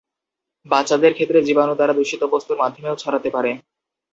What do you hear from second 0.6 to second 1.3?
বাচ্চাদের